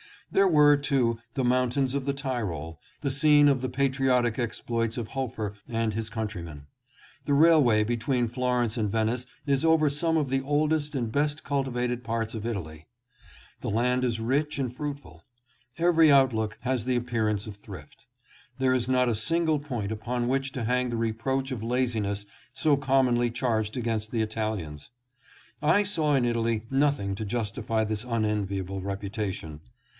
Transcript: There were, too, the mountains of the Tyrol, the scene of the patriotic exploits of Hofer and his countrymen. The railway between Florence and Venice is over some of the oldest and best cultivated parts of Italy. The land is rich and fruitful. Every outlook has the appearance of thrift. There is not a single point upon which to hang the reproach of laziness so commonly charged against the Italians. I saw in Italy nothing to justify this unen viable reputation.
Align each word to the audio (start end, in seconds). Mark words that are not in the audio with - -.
There 0.31 0.47
were, 0.47 0.77
too, 0.77 1.19
the 1.35 1.43
mountains 1.43 1.93
of 1.93 2.05
the 2.05 2.13
Tyrol, 2.13 2.79
the 3.01 3.11
scene 3.11 3.47
of 3.49 3.59
the 3.61 3.67
patriotic 3.69 4.39
exploits 4.39 4.97
of 4.97 5.09
Hofer 5.09 5.55
and 5.67 5.93
his 5.93 6.09
countrymen. 6.09 6.65
The 7.25 7.33
railway 7.35 7.83
between 7.83 8.27
Florence 8.29 8.77
and 8.77 8.89
Venice 8.89 9.25
is 9.45 9.63
over 9.65 9.89
some 9.91 10.15
of 10.17 10.29
the 10.29 10.41
oldest 10.41 10.95
and 10.95 11.11
best 11.11 11.43
cultivated 11.43 12.03
parts 12.05 12.33
of 12.33 12.45
Italy. 12.47 12.87
The 13.59 13.69
land 13.69 14.03
is 14.05 14.21
rich 14.21 14.57
and 14.57 14.73
fruitful. 14.75 15.21
Every 15.77 16.09
outlook 16.11 16.57
has 16.61 16.85
the 16.85 16.95
appearance 16.95 17.45
of 17.45 17.57
thrift. 17.57 18.05
There 18.57 18.73
is 18.73 18.87
not 18.89 19.09
a 19.09 19.13
single 19.13 19.59
point 19.59 19.91
upon 19.91 20.29
which 20.29 20.51
to 20.53 20.63
hang 20.63 20.89
the 20.89 20.97
reproach 20.97 21.51
of 21.51 21.61
laziness 21.61 22.25
so 22.53 22.77
commonly 22.77 23.29
charged 23.29 23.75
against 23.77 24.11
the 24.11 24.21
Italians. 24.21 24.89
I 25.61 25.83
saw 25.83 26.15
in 26.15 26.25
Italy 26.25 26.65
nothing 26.71 27.13
to 27.15 27.25
justify 27.25 27.83
this 27.83 28.05
unen 28.05 28.47
viable 28.47 28.81
reputation. 28.81 29.59